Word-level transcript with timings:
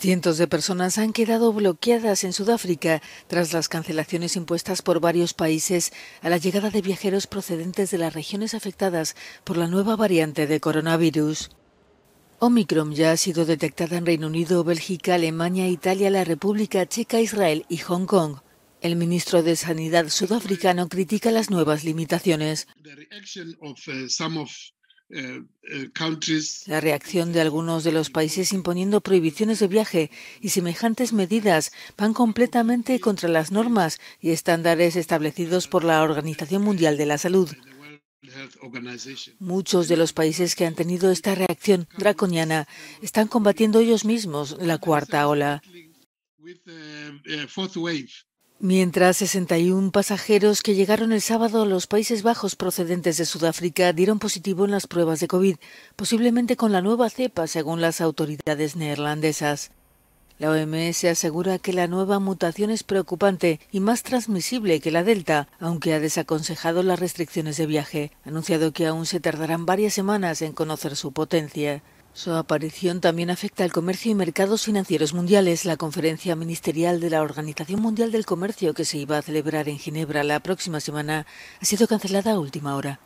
Cientos 0.00 0.38
de 0.38 0.48
personas 0.48 0.96
han 0.96 1.12
quedado 1.12 1.52
bloqueadas 1.52 2.24
en 2.24 2.32
Sudáfrica 2.32 3.02
tras 3.26 3.52
las 3.52 3.68
cancelaciones 3.68 4.34
impuestas 4.34 4.80
por 4.80 4.98
varios 4.98 5.34
países 5.34 5.92
a 6.22 6.30
la 6.30 6.38
llegada 6.38 6.70
de 6.70 6.80
viajeros 6.80 7.26
procedentes 7.26 7.90
de 7.90 7.98
las 7.98 8.14
regiones 8.14 8.54
afectadas 8.54 9.14
por 9.44 9.58
la 9.58 9.66
nueva 9.66 9.96
variante 9.96 10.46
de 10.46 10.58
coronavirus. 10.58 11.50
Omicron 12.38 12.94
ya 12.94 13.12
ha 13.12 13.18
sido 13.18 13.44
detectada 13.44 13.98
en 13.98 14.06
Reino 14.06 14.28
Unido, 14.28 14.64
Bélgica, 14.64 15.16
Alemania, 15.16 15.68
Italia, 15.68 16.08
la 16.08 16.24
República 16.24 16.86
Checa, 16.86 17.20
Israel 17.20 17.66
y 17.68 17.76
Hong 17.76 18.06
Kong. 18.06 18.38
El 18.80 18.96
ministro 18.96 19.42
de 19.42 19.54
Sanidad 19.54 20.08
sudafricano 20.08 20.88
critica 20.88 21.30
las 21.30 21.50
nuevas 21.50 21.84
limitaciones. 21.84 22.68
Eh, 25.12 25.42
eh, 25.64 25.90
la 26.66 26.80
reacción 26.80 27.32
de 27.32 27.40
algunos 27.40 27.82
de 27.82 27.90
los 27.90 28.10
países 28.10 28.52
imponiendo 28.52 29.00
prohibiciones 29.00 29.58
de 29.58 29.66
viaje 29.66 30.10
y 30.40 30.50
semejantes 30.50 31.12
medidas 31.12 31.72
van 31.96 32.14
completamente 32.14 33.00
contra 33.00 33.28
las 33.28 33.50
normas 33.50 33.98
y 34.20 34.30
estándares 34.30 34.94
establecidos 34.94 35.66
por 35.66 35.82
la 35.82 36.02
Organización 36.02 36.62
Mundial 36.62 36.96
de 36.96 37.06
la 37.06 37.18
Salud. 37.18 37.50
Muchos 39.40 39.88
de 39.88 39.96
los 39.96 40.12
países 40.12 40.54
que 40.54 40.66
han 40.66 40.76
tenido 40.76 41.10
esta 41.10 41.34
reacción 41.34 41.88
draconiana 41.98 42.68
están 43.02 43.26
combatiendo 43.26 43.80
ellos 43.80 44.04
mismos 44.04 44.56
la 44.60 44.78
cuarta 44.78 45.26
ola. 45.26 45.60
Mientras 48.62 49.16
61 49.16 49.90
pasajeros 49.90 50.62
que 50.62 50.74
llegaron 50.74 51.12
el 51.12 51.22
sábado 51.22 51.62
a 51.62 51.64
los 51.64 51.86
Países 51.86 52.22
Bajos 52.22 52.56
procedentes 52.56 53.16
de 53.16 53.24
Sudáfrica 53.24 53.94
dieron 53.94 54.18
positivo 54.18 54.66
en 54.66 54.70
las 54.70 54.86
pruebas 54.86 55.18
de 55.18 55.28
COVID, 55.28 55.56
posiblemente 55.96 56.58
con 56.58 56.70
la 56.70 56.82
nueva 56.82 57.08
cepa, 57.08 57.46
según 57.46 57.80
las 57.80 58.02
autoridades 58.02 58.76
neerlandesas. 58.76 59.70
La 60.38 60.50
OMS 60.50 61.04
asegura 61.04 61.58
que 61.58 61.72
la 61.72 61.86
nueva 61.86 62.18
mutación 62.18 62.68
es 62.70 62.82
preocupante 62.82 63.60
y 63.72 63.80
más 63.80 64.02
transmisible 64.02 64.80
que 64.80 64.90
la 64.90 65.04
Delta, 65.04 65.48
aunque 65.58 65.94
ha 65.94 65.98
desaconsejado 65.98 66.82
las 66.82 67.00
restricciones 67.00 67.56
de 67.56 67.64
viaje. 67.64 68.12
Anunciado 68.26 68.74
que 68.74 68.86
aún 68.86 69.06
se 69.06 69.20
tardarán 69.20 69.64
varias 69.64 69.94
semanas 69.94 70.42
en 70.42 70.52
conocer 70.52 70.96
su 70.96 71.12
potencia. 71.12 71.82
Su 72.12 72.32
aparición 72.34 73.00
también 73.00 73.30
afecta 73.30 73.62
al 73.62 73.72
comercio 73.72 74.10
y 74.10 74.14
mercados 74.16 74.64
financieros 74.64 75.14
mundiales. 75.14 75.64
La 75.64 75.76
conferencia 75.76 76.34
ministerial 76.34 77.00
de 77.00 77.08
la 77.08 77.22
Organización 77.22 77.80
Mundial 77.80 78.10
del 78.10 78.26
Comercio, 78.26 78.74
que 78.74 78.84
se 78.84 78.98
iba 78.98 79.16
a 79.16 79.22
celebrar 79.22 79.68
en 79.68 79.78
Ginebra 79.78 80.24
la 80.24 80.40
próxima 80.40 80.80
semana, 80.80 81.26
ha 81.60 81.64
sido 81.64 81.86
cancelada 81.86 82.32
a 82.32 82.40
última 82.40 82.74
hora. 82.74 82.98